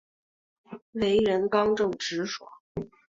[0.93, 2.49] 为人刚正直爽。